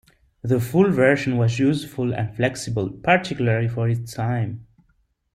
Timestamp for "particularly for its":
2.89-4.11